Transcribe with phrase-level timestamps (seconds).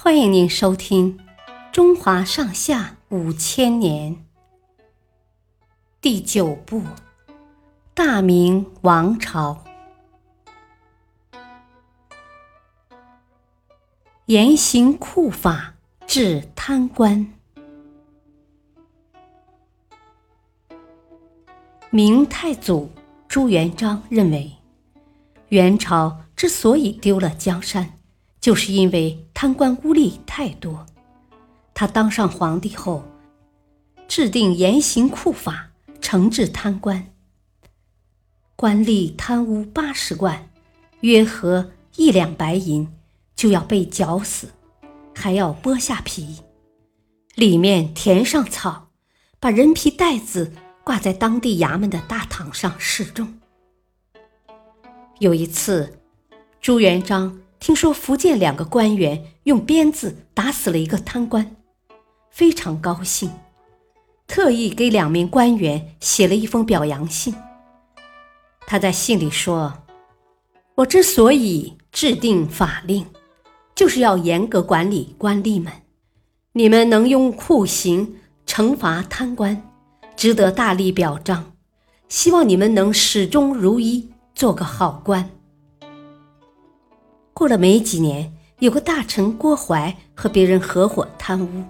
[0.00, 1.18] 欢迎您收听
[1.72, 4.14] 《中华上下五千年》
[6.00, 6.78] 第九部
[7.94, 9.64] 《大明王朝》，
[14.26, 15.74] 严刑酷法
[16.06, 17.32] 治贪官。
[21.90, 22.88] 明太祖
[23.26, 24.52] 朱元璋认为，
[25.48, 27.97] 元朝之所以丢了江山。
[28.40, 30.86] 就是因为贪官污吏太多，
[31.74, 33.04] 他当上皇帝后，
[34.06, 35.70] 制定严刑酷法，
[36.00, 37.12] 惩治贪官。
[38.54, 40.50] 官吏贪污八十贯，
[41.00, 42.88] 约合一两白银，
[43.34, 44.48] 就要被绞死，
[45.14, 46.38] 还要剥下皮，
[47.34, 48.90] 里面填上草，
[49.40, 50.52] 把人皮袋子
[50.84, 53.38] 挂在当地衙门的大堂上示众。
[55.18, 55.98] 有一次，
[56.60, 57.40] 朱元璋。
[57.60, 61.56] 听说福建两个官员用鞭子打死了一个贪官，
[62.30, 63.30] 非常高兴，
[64.26, 67.34] 特意给两名官员写了一封表扬信。
[68.66, 69.84] 他在信里说
[70.76, 73.06] ：“我之所以制定法令，
[73.74, 75.72] 就是要严格管理官吏们。
[76.52, 79.62] 你们能用酷刑惩罚贪官，
[80.16, 81.52] 值得大力表彰。
[82.08, 85.30] 希望你们能始终如一，做个好官。”
[87.38, 91.62] 过了没几年，有个大臣郭槐和别人合伙贪污，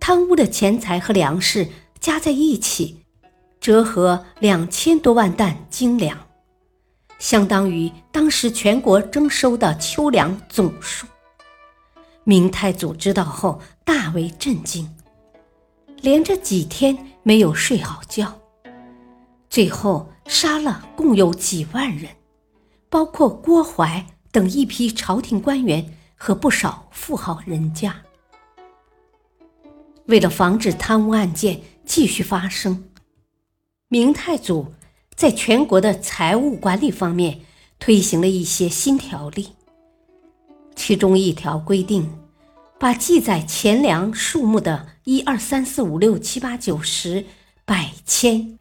[0.00, 1.68] 贪污的钱财和粮食
[2.00, 3.04] 加在一起，
[3.60, 6.18] 折合两千多万担精粮，
[7.18, 11.06] 相当于当时全国征收的秋粮总数。
[12.24, 14.88] 明太祖知道后大为震惊，
[16.00, 18.32] 连着几天没有睡好觉，
[19.50, 22.08] 最后杀了共有几万人，
[22.88, 24.06] 包括郭槐。
[24.38, 28.02] 等一批朝廷官员和不少富豪人家，
[30.06, 32.84] 为了防止贪污案件继续发生，
[33.88, 34.74] 明太祖
[35.16, 37.40] 在全国的财务管理方面
[37.80, 39.48] 推行了一些新条例。
[40.76, 42.08] 其中一条规定，
[42.78, 47.26] 把记载钱粮数目的一二三四五六七八九十
[47.64, 48.56] 百千，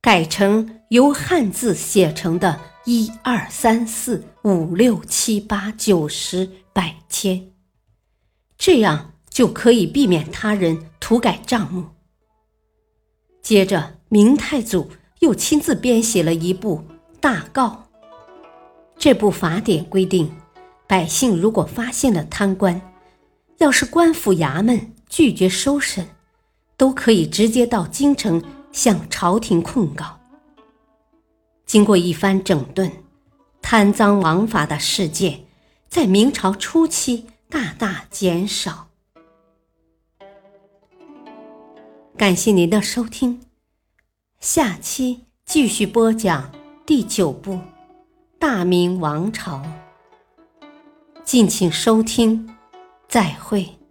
[0.00, 2.58] 改成由汉字写成的。
[2.86, 7.50] 一二三四五六七八九十百千，
[8.58, 11.86] 这样就可以避免他人涂改账目。
[13.40, 14.90] 接着，明太祖
[15.20, 16.84] 又亲自编写了一部
[17.20, 17.74] 大诰。
[18.98, 20.30] 这部法典规定，
[20.86, 22.78] 百姓如果发现了贪官，
[23.56, 26.06] 要是官府衙门拒绝收审，
[26.76, 30.20] 都可以直接到京城向朝廷控告。
[31.66, 32.90] 经过一番整顿，
[33.62, 35.44] 贪赃枉法的事件
[35.88, 38.88] 在明朝初期大大减少。
[42.16, 43.40] 感谢您的收听，
[44.40, 46.52] 下期继续播讲
[46.86, 47.52] 第九部
[48.38, 49.62] 《大明王朝》，
[51.24, 52.56] 敬请收听，
[53.08, 53.83] 再会。